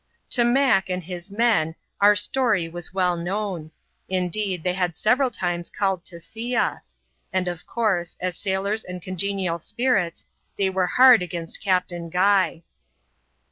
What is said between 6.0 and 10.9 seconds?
to see us; and of course, as sailob and congenial spirits, they were